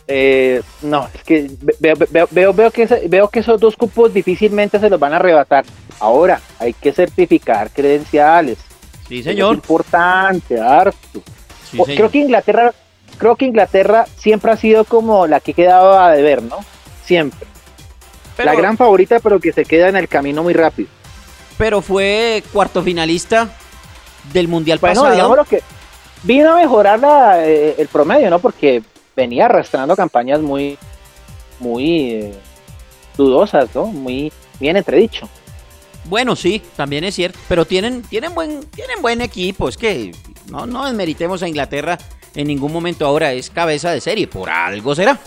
[0.06, 1.96] Eh, no, es que veo,
[2.30, 5.64] veo, veo, que veo que esos dos cupos difícilmente se los van a arrebatar.
[5.98, 8.58] Ahora, hay que certificar credenciales.
[9.08, 9.54] Sí, señor.
[9.54, 10.60] Es importante,
[11.82, 12.72] Artu creo que Inglaterra,
[13.18, 16.58] creo que Inglaterra siempre ha sido como la que quedaba de ver, ¿no?
[17.04, 17.46] Siempre.
[18.38, 20.88] la gran favorita, pero que se queda en el camino muy rápido.
[21.58, 23.48] Pero fue cuarto finalista
[24.32, 25.14] del Mundial bueno, pasado.
[25.14, 25.62] digamos que
[26.22, 27.00] vino a mejorar
[27.44, 28.38] eh, el promedio, ¿no?
[28.38, 28.82] Porque
[29.14, 30.78] venía arrastrando campañas muy,
[31.60, 32.34] muy eh,
[33.16, 33.86] dudosas, ¿no?
[33.86, 35.28] Muy bien entredicho.
[36.06, 40.12] Bueno, sí, también es cierto, pero tienen, tienen, buen, tienen buen equipo, es que
[40.48, 41.98] no, no desmeritemos a Inglaterra
[42.34, 45.18] en ningún momento ahora, es cabeza de serie, por algo será,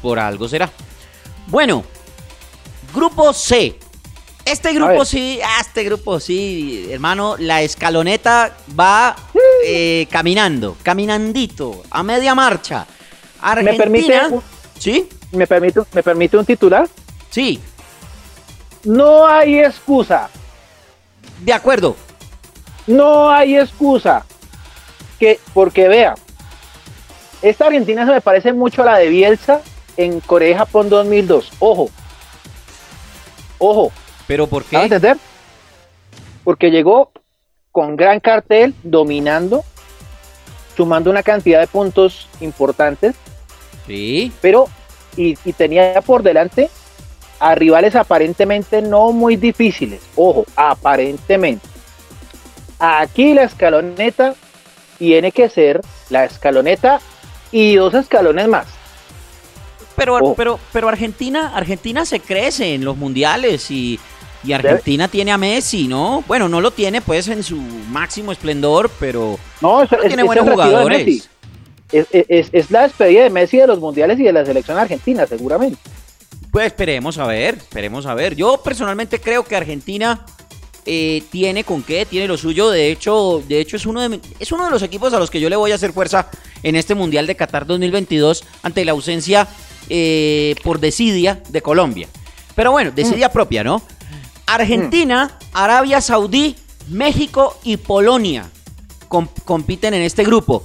[0.00, 0.70] por algo será.
[1.46, 1.84] Bueno,
[2.94, 3.78] grupo C.
[4.44, 9.14] Este grupo sí, ah, este grupo sí, hermano, la escaloneta va
[9.62, 12.86] eh, caminando, caminandito, a media marcha.
[13.42, 14.46] Argentina, ¿Me permite
[14.78, 15.08] ¿Sí?
[15.32, 16.88] ¿Me permite, ¿Me permite un titular?
[17.28, 17.60] Sí.
[18.84, 20.30] No hay excusa.
[21.40, 21.94] De acuerdo.
[22.86, 24.24] No hay excusa.
[25.18, 26.14] Que, porque vea,
[27.42, 29.60] esta Argentina se me parece mucho a la de Bielsa
[29.96, 31.52] en Corea y Japón 2002.
[31.58, 31.90] Ojo.
[33.58, 33.92] Ojo.
[34.26, 34.76] ¿Pero por qué?
[34.76, 35.16] ¿A entender?
[36.44, 37.10] Porque llegó
[37.72, 39.64] con gran cartel, dominando,
[40.76, 43.16] sumando una cantidad de puntos importantes.
[43.86, 44.32] Sí.
[44.40, 44.68] Pero,
[45.16, 46.70] y tenía por delante
[47.40, 50.00] a rivales aparentemente no muy difíciles.
[50.16, 51.66] Ojo, aparentemente.
[52.78, 54.34] Aquí la escaloneta
[54.98, 55.80] tiene que ser
[56.10, 57.00] la escaloneta
[57.52, 58.66] y dos escalones más.
[59.96, 60.34] pero, Oh.
[60.34, 63.98] pero, pero Argentina, Argentina se crece en los mundiales y,
[64.44, 66.22] y Argentina tiene a Messi, ¿no?
[66.28, 70.22] Bueno, no lo tiene pues en su máximo esplendor, pero, No, eso, pero es, tiene
[70.22, 71.28] es buenos jugadores.
[71.90, 75.26] Es, es- es la despedida de Messi de los mundiales y de la selección argentina,
[75.26, 75.78] seguramente.
[76.52, 78.36] Pues esperemos a ver, esperemos a ver.
[78.36, 80.24] Yo personalmente creo que Argentina
[80.86, 82.70] eh, tiene con qué, tiene lo suyo.
[82.70, 85.40] De hecho, de hecho es uno de es uno de los equipos a los que
[85.40, 86.28] yo le voy a hacer fuerza
[86.62, 89.46] en este Mundial de Qatar 2022 ante la ausencia
[89.88, 92.08] eh, por desidia de Colombia.
[92.54, 93.82] Pero bueno, desidia propia, ¿no?
[94.46, 96.56] Argentina, Arabia Saudí,
[96.88, 98.48] México y Polonia
[99.08, 100.62] com- compiten en este grupo.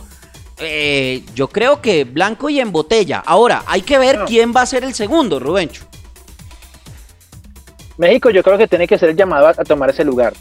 [0.60, 3.22] Eh, yo creo que blanco y en botella.
[3.26, 5.84] Ahora, hay que ver quién va a ser el segundo, Rubencho.
[7.98, 10.34] México yo creo que tiene que ser el llamado a, a tomar ese lugar.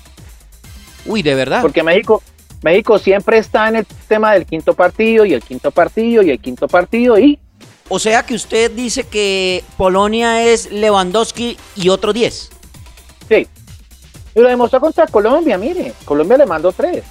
[1.06, 1.62] Uy, de verdad.
[1.62, 2.22] Porque México,
[2.62, 6.38] México siempre está en el tema del quinto partido y el quinto partido y el
[6.40, 7.38] quinto partido y
[7.88, 12.50] O sea que usted dice que Polonia es Lewandowski y otro 10.
[13.28, 13.46] sí.
[14.34, 15.92] Y lo demostró contra Colombia, mire.
[16.06, 17.04] Colombia le mandó tres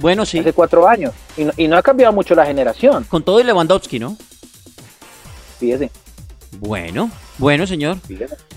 [0.00, 0.40] Bueno, sí.
[0.40, 1.12] hace cuatro años.
[1.36, 3.04] Y no, y no ha cambiado mucho la generación.
[3.04, 4.16] Con todo y Lewandowski, ¿no?
[5.60, 5.88] Fíjese,
[6.52, 7.98] Bueno, bueno, señor.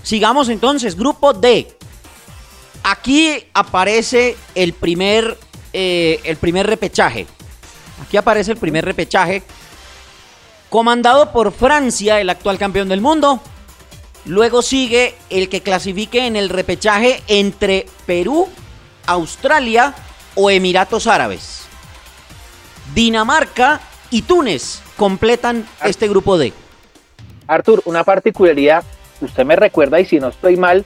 [0.02, 1.76] Sigamos entonces, grupo D.
[2.82, 5.38] Aquí aparece el primer,
[5.72, 7.26] eh, el primer repechaje.
[8.02, 9.42] Aquí aparece el primer repechaje.
[10.68, 13.40] Comandado por Francia, el actual campeón del mundo.
[14.24, 18.48] Luego sigue el que clasifique en el repechaje entre Perú,
[19.06, 19.94] Australia
[20.34, 21.62] o Emiratos Árabes.
[22.94, 26.52] Dinamarca y Túnez completan este grupo D.
[27.46, 28.84] Artur, una particularidad,
[29.20, 30.84] usted me recuerda y si no estoy mal,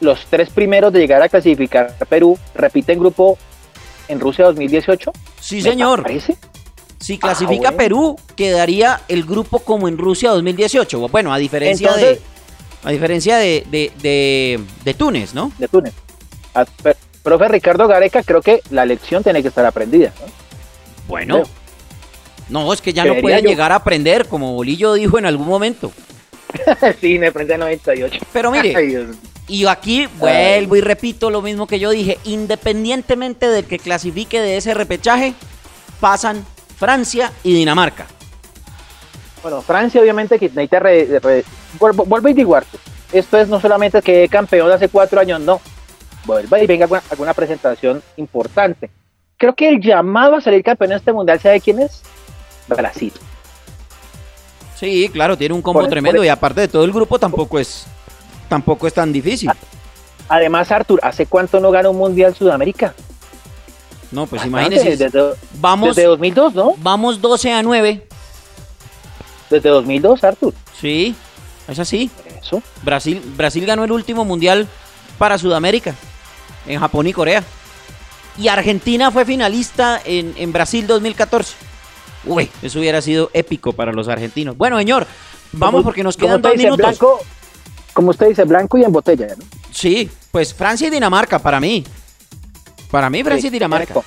[0.00, 3.38] los tres primeros de llegar a clasificar a Perú repiten grupo
[4.08, 5.12] en Rusia 2018.
[5.40, 6.02] Sí, ¿Me señor.
[6.02, 6.36] parece?
[6.98, 7.76] Si clasifica Ah, bueno.
[7.76, 11.08] Perú, quedaría el grupo como en Rusia 2018.
[11.08, 12.34] Bueno, a diferencia Entonces- de
[12.86, 15.50] a diferencia de, de, de- de Túnez, ¿no?
[15.58, 15.94] de Túnez.
[16.54, 16.66] Ah,
[17.22, 20.12] profe Ricardo Gareca, creo que la lección tiene que estar aprendida.
[20.20, 20.26] ¿no?
[21.08, 21.34] Bueno.
[21.42, 21.48] Creo.
[22.48, 23.50] No, es que ya no pueden yo.
[23.50, 25.92] llegar a aprender, como Bolillo dijo en algún momento.
[27.00, 28.18] sí, me prende 98.
[28.32, 29.06] Pero mire, Ay,
[29.46, 32.18] y aquí vuelvo y repito lo mismo que yo dije.
[32.24, 35.34] Independientemente del que clasifique de ese repechaje,
[36.00, 36.44] pasan
[36.76, 38.06] Francia y Dinamarca.
[39.42, 40.80] Bueno, Francia obviamente que necesita...
[40.80, 41.44] re- re-
[41.78, 42.80] vuelvo, vuelvo y digo, Artur,
[43.12, 45.60] esto es no solamente que campeón hace cuatro años, no.
[46.24, 48.88] Vuelva y venga alguna, alguna presentación importante.
[49.36, 52.02] Creo que el llamado a salir campeón en este mundial, ¿sabe quién es?
[52.68, 53.12] Brasil.
[54.76, 57.58] Sí, claro, tiene un combo Por- tremendo por- y aparte de todo el grupo tampoco
[57.58, 57.86] es
[58.48, 59.50] tampoco es tan difícil.
[60.28, 62.94] Además, Artur, ¿hace cuánto no gana un mundial Sudamérica?
[64.10, 64.96] No, pues imagínese.
[64.96, 65.20] Desde,
[65.60, 66.74] Vamos desde 2002, ¿no?
[66.78, 68.06] Vamos 12 a 9.
[69.50, 70.54] Desde 2002, Artur.
[70.80, 71.14] Sí,
[71.68, 72.10] es así.
[72.40, 72.62] Eso.
[72.82, 74.68] Brasil, Brasil ganó el último mundial
[75.18, 75.94] para Sudamérica,
[76.66, 77.42] en Japón y Corea.
[78.38, 81.54] Y Argentina fue finalista en, en Brasil 2014.
[82.26, 84.56] Uy, eso hubiera sido épico para los argentinos.
[84.56, 85.06] Bueno, señor,
[85.52, 86.86] vamos porque nos quedan dos dice, minutos.
[86.98, 87.20] Blanco,
[87.92, 89.44] como usted dice, blanco y en botella, ¿no?
[89.72, 91.84] Sí, pues Francia y Dinamarca para mí.
[92.90, 93.94] Para mí, Francia y Dinamarca.
[93.94, 94.04] Voy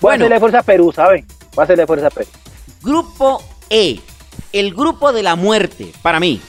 [0.00, 0.24] Bueno.
[0.24, 1.24] a hacerle fuerza a Perú, ¿sabe?
[1.54, 2.28] Voy a hacerle fuerza a Perú.
[2.82, 4.00] Grupo E,
[4.52, 6.40] el grupo de la muerte, para mí.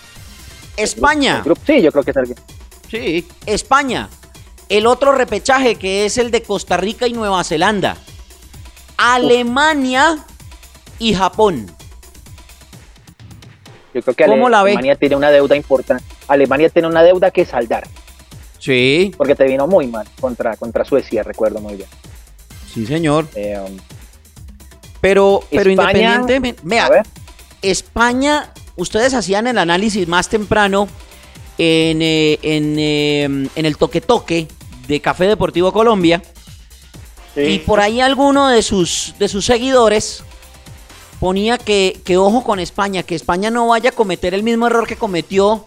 [0.75, 1.41] España.
[1.43, 2.37] Grupo- sí, yo creo que es alguien.
[2.91, 3.27] Sí.
[3.45, 4.09] España.
[4.69, 7.97] El otro repechaje que es el de Costa Rica y Nueva Zelanda.
[8.97, 10.17] Alemania
[10.99, 11.67] y Japón.
[13.93, 14.71] Yo creo que ¿Cómo la ve?
[14.71, 16.03] Alemania tiene una deuda importante.
[16.27, 17.87] Alemania tiene una deuda que saldar,
[18.59, 19.11] Sí.
[19.17, 21.89] porque te vino muy mal contra, contra Suecia, recuerdo muy bien.
[22.73, 23.27] Sí, señor.
[23.35, 23.77] Eh, um,
[25.01, 26.61] Pero, pero España, independientemente.
[26.61, 27.05] a Vea, ver,
[27.61, 30.87] España, ustedes hacían el análisis más temprano
[31.57, 34.47] en, eh, en, eh, en el toque toque
[34.87, 36.21] de Café Deportivo Colombia.
[37.33, 37.41] sí.
[37.41, 40.23] Y por ahí alguno de sus, de sus seguidores
[41.19, 44.87] ponía que, que ojo con España, que España no vaya a cometer el mismo error
[44.87, 45.65] que cometió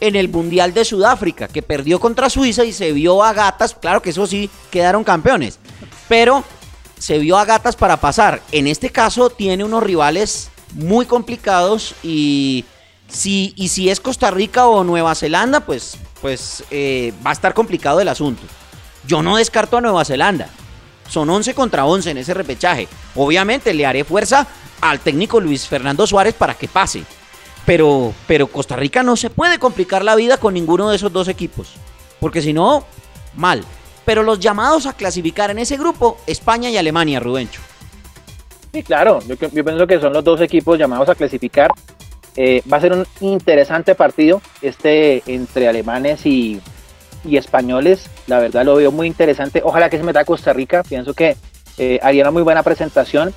[0.00, 4.02] en el Mundial de Sudáfrica, que perdió contra Suiza y se vio a gatas, claro
[4.02, 5.60] que eso sí, quedaron campeones,
[6.08, 6.42] pero
[6.98, 8.42] se vio a gatas para pasar.
[8.50, 12.64] En este caso tiene unos rivales muy complicados y
[13.08, 17.54] si, y si es Costa Rica o Nueva Zelanda, pues, pues eh, va a estar
[17.54, 18.42] complicado el asunto.
[19.06, 20.48] Yo no descarto a Nueva Zelanda.
[21.08, 22.88] Son 11 contra 11 en ese repechaje.
[23.14, 24.46] Obviamente le haré fuerza
[24.80, 27.04] al técnico Luis Fernando Suárez para que pase.
[27.64, 31.28] Pero, pero Costa Rica no se puede complicar la vida con ninguno de esos dos
[31.28, 31.74] equipos.
[32.18, 32.84] Porque si no,
[33.34, 33.64] mal.
[34.04, 37.60] Pero los llamados a clasificar en ese grupo, España y Alemania, Rubencho.
[38.72, 39.20] Sí, claro.
[39.28, 41.70] Yo, pienso que son los dos equipos llamados a clasificar.
[42.34, 46.60] Eh, va a ser un interesante partido este entre alemanes y,
[47.24, 48.08] y, españoles.
[48.26, 49.62] La verdad lo veo muy interesante.
[49.64, 50.82] Ojalá que se meta a Costa Rica.
[50.82, 51.36] Pienso que
[51.78, 53.34] eh, haría una muy buena presentación.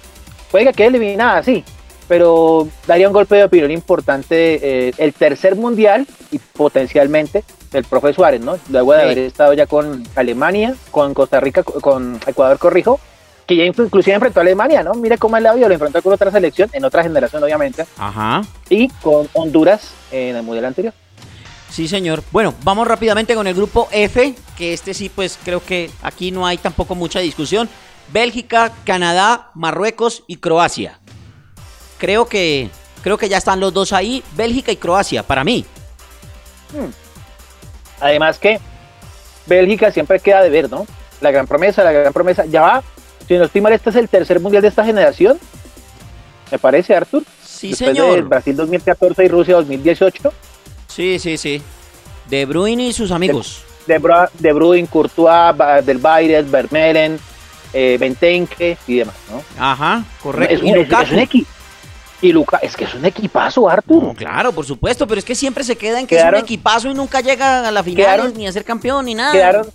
[0.52, 1.64] Puede que quede eliminada, sí,
[2.08, 4.60] pero daría un golpe de opinión importante.
[4.62, 7.44] Eh, el tercer mundial y potencialmente
[7.74, 8.58] el profe Suárez, ¿no?
[8.70, 13.00] Luego de haber estado ya con Alemania, con Costa Rica, con Ecuador, corrijo,
[13.46, 14.94] que ya inclusive enfrentó a Alemania, ¿no?
[14.94, 17.86] Mire cómo es la vida, lo enfrentó con otra selección, en otra generación obviamente.
[17.98, 18.44] Ajá.
[18.70, 20.94] Y con Honduras en el mundial anterior.
[21.76, 22.24] Sí, señor.
[22.32, 26.48] Bueno, vamos rápidamente con el grupo F, que este sí, pues creo que aquí no
[26.48, 27.68] hay tampoco mucha discusión.
[28.14, 31.02] Bélgica, Canadá, Marruecos y Croacia.
[31.98, 32.70] Creo que
[33.04, 35.66] creo que ya están los dos ahí, Bélgica y Croacia, para mí.
[36.72, 36.92] Hmm.
[38.00, 38.62] Además que
[39.46, 40.88] Bélgica siempre queda de ver, ¿no?
[41.20, 42.46] La gran promesa, la gran promesa.
[42.46, 42.84] Ya va,
[43.28, 45.38] si no estoy mal, este es el tercer mundial de esta generación.
[46.50, 47.24] Me parece, Arthur.
[47.46, 48.22] Sí, señor.
[48.30, 50.32] Brasil 2014 y Rusia 2018.
[50.88, 51.62] Sí, sí, sí.
[52.30, 53.64] De Bruyne y sus amigos.
[53.86, 54.02] De,
[54.40, 57.20] de, Bruyne, Courtois, del Bayern, Vermelen,
[57.72, 59.44] eh, Bentenke y demás, ¿no?
[59.60, 60.56] Ajá, correcto.
[60.56, 61.46] Es, y es,
[62.22, 64.16] y Luca, es que es un equipazo, Artur.
[64.16, 66.94] claro, por supuesto, pero es que siempre se queda en que es un equipazo y
[66.94, 69.34] nunca llega a la final ni a ser campeón ni nada.
[69.34, 69.68] Quedaron,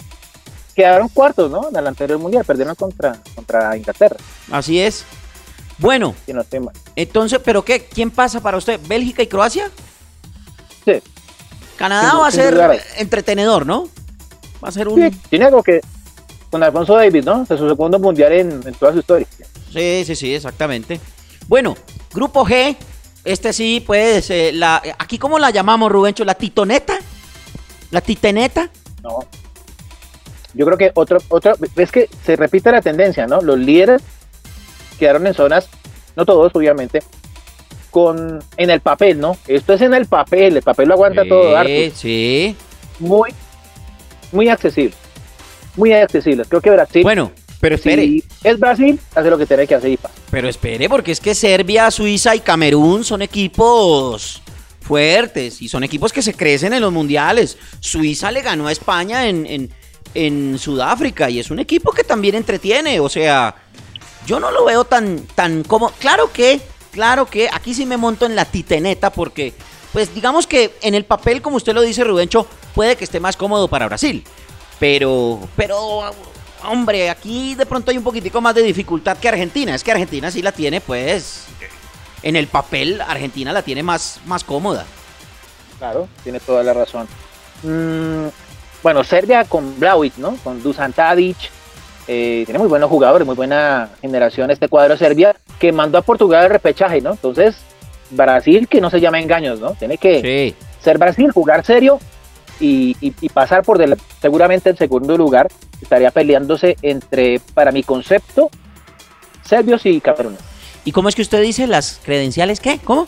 [0.75, 1.69] quedaron cuartos, ¿no?
[1.69, 4.17] En el anterior mundial, perdieron contra, contra Inglaterra.
[4.51, 5.05] Así es.
[5.79, 6.15] Bueno,
[6.97, 7.85] entonces, ¿pero qué?
[7.85, 8.81] ¿Quién pasa para usted?
[8.87, 9.71] ¿Bélgica y Croacia?
[10.85, 11.03] Sí.
[11.77, 13.89] Canadá va a ser entretenedor, ¿no?
[14.63, 15.11] Va a ser un.
[15.11, 15.81] Sí, tiene algo que.
[16.51, 17.43] Con Alfonso Davis, ¿no?
[17.43, 19.27] Es su segundo mundial en, en toda su historia.
[19.73, 21.01] Sí, sí, sí, exactamente.
[21.47, 21.77] Bueno,
[22.13, 22.77] Grupo G,
[23.25, 26.99] este sí, pues, eh, la, aquí cómo la llamamos, Rubencho, la titoneta,
[27.91, 28.69] la titeneta.
[29.03, 29.21] No.
[30.55, 33.41] Yo creo que otro, otro, es que se repite la tendencia, ¿no?
[33.41, 34.03] Los líderes
[34.99, 35.69] quedaron en zonas,
[36.17, 37.03] no todos, obviamente,
[37.91, 39.37] con en el papel, ¿no?
[39.47, 42.57] Esto es en el papel, el papel lo aguanta todo, Sí, Sí.
[42.99, 43.31] Muy,
[44.33, 44.95] muy accesible.
[45.77, 46.45] Muy accesible.
[46.49, 47.03] Creo que Brasil.
[47.03, 48.23] Bueno, pero espere.
[48.43, 50.15] es Brasil, hace lo que tiene que hacer y pasa.
[50.31, 54.43] Pero espere, porque es que Serbia, Suiza y Camerún son equipos
[54.81, 57.59] fuertes y son equipos que se crecen en los mundiales.
[57.81, 59.71] Suiza le ganó a España en,
[60.15, 62.99] en, Sudáfrica y es un equipo que también entretiene.
[62.99, 63.55] O sea,
[64.27, 65.91] yo no lo veo tan, tan como.
[65.91, 69.55] Claro que, claro que aquí sí me monto en la titeneta porque,
[69.93, 73.37] pues digamos que en el papel, como usted lo dice, Rubencho, puede que esté más
[73.37, 74.25] cómodo para Brasil.
[74.79, 76.11] Pero, pero
[76.65, 79.75] hombre, aquí de pronto hay un poquitico más de dificultad que Argentina.
[79.75, 81.47] Es que Argentina sí la tiene, pues,
[82.23, 84.85] en el papel, Argentina la tiene más, más cómoda.
[85.79, 87.09] Claro, tiene toda la razón.
[87.63, 88.29] Mm,
[88.83, 90.37] bueno, Serbia con Blauit, ¿no?
[90.37, 91.37] Con Dusan Tadic.
[92.13, 96.03] Eh, tiene muy buenos jugadores, muy buena generación este cuadro de Serbia, que mandó a
[96.03, 97.13] Portugal el repechaje, ¿no?
[97.13, 97.55] Entonces,
[98.11, 99.75] Brasil, que no se llama engaños, ¿no?
[99.75, 102.01] Tiene que ser Brasil, jugar serio
[102.59, 103.79] y, pasar por
[104.21, 105.47] seguramente el segundo lugar,
[105.81, 108.51] estaría peleándose entre, para mi concepto,
[109.45, 110.45] serbios y cameruneses.
[110.85, 112.81] ¿Y cómo es que usted dice las credenciales qué?
[112.83, 113.07] ¿Cómo?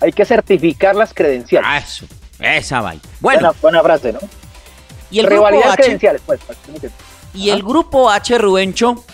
[0.00, 1.68] Hay que certificar las credenciales.
[1.70, 2.06] Ah, eso,
[2.38, 2.94] esa va.
[3.20, 3.52] Bueno.
[3.60, 4.20] Buena, frase, ¿no?
[5.10, 6.40] Y el grupo H, credenciales, pues,
[7.36, 9.04] Y el grupo H, Rubencho,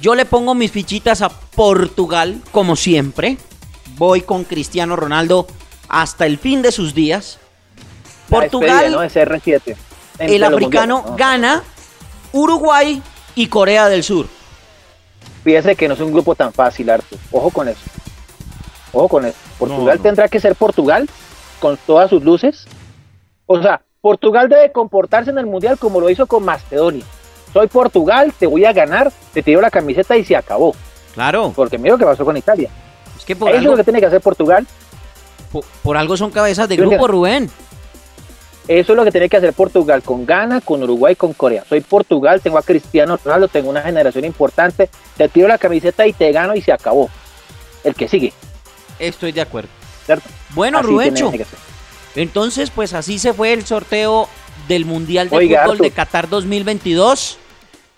[0.00, 3.38] yo le pongo mis fichitas a Portugal, como siempre.
[3.96, 5.46] Voy con Cristiano Ronaldo
[5.88, 7.38] hasta el fin de sus días.
[8.28, 9.02] Portugal, ¿no?
[9.02, 9.76] R7,
[10.18, 11.62] el africano gana
[12.32, 13.02] Uruguay
[13.34, 14.26] y Corea del Sur.
[15.44, 17.18] Fíjese que no es un grupo tan fácil, Arthur.
[17.30, 17.80] Ojo con eso.
[18.92, 19.36] Ojo con eso.
[19.58, 21.08] Portugal tendrá que ser Portugal
[21.60, 22.66] con todas sus luces.
[23.46, 27.06] O sea, Portugal debe comportarse en el Mundial como lo hizo con Macedonia.
[27.54, 30.76] Soy Portugal, te voy a ganar, te tiro la camiseta y se acabó.
[31.14, 31.54] Claro.
[31.56, 32.68] Porque mira lo que pasó con Italia.
[33.16, 34.66] Es que por Eso es lo que tiene que hacer Portugal.
[35.82, 37.50] Por, algo son cabezas de grupo, Rubén.
[38.68, 41.64] Eso es lo que tiene que hacer Portugal con Ghana, con Uruguay, con Corea.
[41.66, 46.12] Soy Portugal, tengo a Cristiano Ronaldo, tengo una generación importante, te tiro la camiseta y
[46.12, 47.08] te gano y se acabó.
[47.82, 48.34] El que sigue.
[48.98, 49.70] Estoy de acuerdo.
[50.54, 51.32] Bueno, Rubencho.
[52.14, 54.28] Entonces, pues así se fue el sorteo
[54.68, 57.38] del Mundial de Fútbol de Qatar 2022.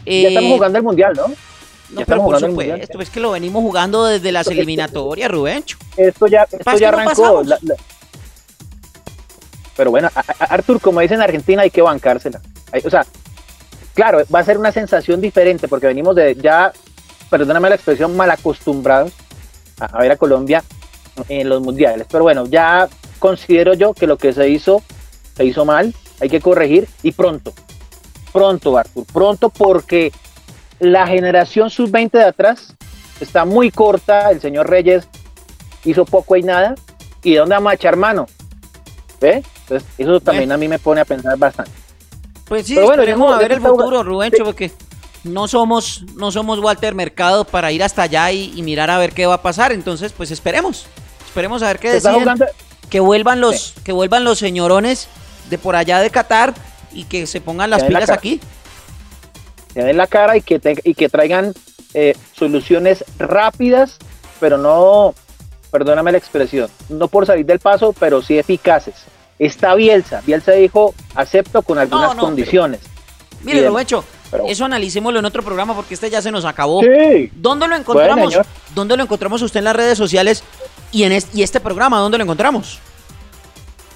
[0.05, 1.27] ya estamos eh, jugando el Mundial, ¿no?
[1.91, 5.79] No, pero por supuesto, es que lo venimos jugando desde las eliminatorias, Rubencho.
[5.97, 7.45] Esto ya, esto ya arrancó.
[9.77, 12.41] Pero bueno, Artur, como dicen en Argentina, hay que bancársela.
[12.85, 13.07] o sea,
[13.95, 16.73] claro, va a ser una sensación diferente porque venimos de ya,
[17.31, 19.13] perdóname la expresión, mal acostumbrados
[19.79, 20.65] a, ver a Colombia
[21.29, 22.07] en los mundiales.
[22.11, 22.89] Pero bueno, ya
[23.19, 24.83] considero yo que lo que se hizo,
[25.37, 27.53] se hizo mal, hay que corregir y pronto,
[28.33, 30.13] pronto, Artur, pronto porque
[30.79, 32.75] la generación sub-20 de atrás
[33.21, 35.09] está muy corta, el señor Reyes
[35.85, 36.75] hizo poco y nada.
[37.23, 38.27] ¿Y de dónde vamos a echar mano?
[39.21, 39.43] ¿Ve?
[39.63, 41.73] Entonces, eso también a mí me pone a pensar bastante.
[42.47, 44.71] Pues sí, Pero bueno, esperemos a ver el futuro, Rubencho, porque
[45.25, 49.13] no somos, no somos Walter Mercado para ir hasta allá y, y mirar a ver
[49.13, 49.73] qué va a pasar.
[49.73, 50.87] Entonces, pues esperemos.
[51.27, 52.35] Esperemos a ver qué Se está deciden.
[52.37, 52.47] jugando-
[52.91, 55.09] Que vuelvan los, que vuelvan los señorones
[55.51, 56.55] de por allá de Qatar
[56.93, 58.41] y que se pongan las la pilas aquí.
[59.75, 61.53] que den la cara y que, te- y que traigan
[61.95, 63.97] eh, soluciones rápidas,
[64.41, 65.15] pero no,
[65.71, 68.95] perdóname la expresión, no por salir del paso, pero sí eficaces.
[69.39, 70.23] Está Bielsa.
[70.25, 72.81] Bielsa dijo, acepto con algunas no, condiciones.
[73.43, 76.83] Mire, Bien, Rubencho, pero- eso analicémoslo en otro programa porque este ya se nos acabó.
[76.83, 77.31] Sí.
[77.35, 78.35] ¿Dónde lo encontramos?
[78.35, 78.49] Bueno.
[78.75, 80.43] ¿Dónde lo encontramos usted en las redes sociales
[80.93, 81.99] y en y este programa?
[81.99, 82.79] ¿Dónde lo encontramos?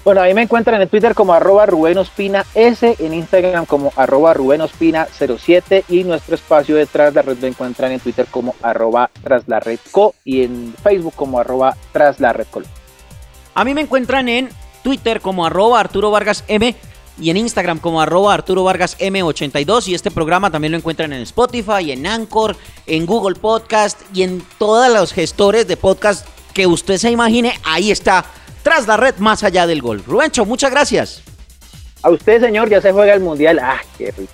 [0.03, 4.33] Bueno, ahí me encuentran en Twitter como arroba Rubén Ospina S, en Instagram como arroba
[4.33, 8.55] Rubén Ospina 07 y nuestro espacio detrás de la red lo encuentran en Twitter como
[8.63, 12.65] arroba tras la red co y en Facebook como arroba tras la red col.
[13.53, 14.49] A mí me encuentran en
[14.81, 16.75] Twitter como arroba Arturo Vargas M
[17.19, 21.21] y en Instagram como arroba Arturo Vargas M82 y este programa también lo encuentran en
[21.21, 22.55] Spotify, en Anchor,
[22.87, 27.91] en Google Podcast y en todos los gestores de podcast que usted se imagine, ahí
[27.91, 28.25] está,
[28.63, 30.03] tras la red más allá del gol.
[30.05, 31.21] Rubencho, muchas gracias.
[32.03, 33.59] A usted, señor, ya se juega el mundial.
[33.59, 34.31] ¡Ah, qué rico!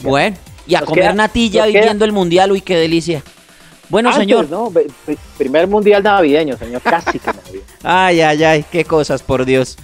[0.00, 0.36] Bueno,
[0.66, 3.22] y a Nos comer queda- natilla nos y queda- viendo el mundial, uy, qué delicia.
[3.88, 4.48] Bueno, Antes, señor.
[5.36, 6.80] Primer mundial navideño, señor.
[6.80, 7.64] Casi que navideño.
[7.82, 9.76] Ay, ay, ay, qué cosas, por Dios.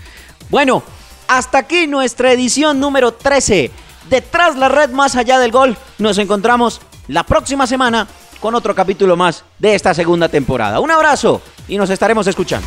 [0.49, 0.83] Bueno,
[1.29, 3.71] hasta aquí nuestra edición número 13.
[4.09, 5.77] Detrás la red más allá del gol.
[5.99, 8.09] Nos encontramos la próxima semana
[8.41, 10.81] con otro capítulo más de esta segunda temporada.
[10.81, 12.67] Un abrazo y nos estaremos escuchando.